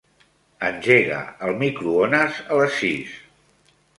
[0.69, 1.19] Engega
[1.49, 3.15] el microones a les sis.